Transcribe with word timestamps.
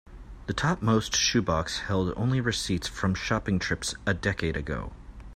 The 0.47 0.53
topmost 0.53 1.15
shoe 1.15 1.43
box 1.43 1.81
held 1.81 2.11
only 2.17 2.41
receipts 2.41 2.87
from 2.87 3.13
shopping 3.13 3.59
trips 3.59 3.93
a 4.07 4.15
decade 4.15 4.57
ago. 4.57 4.93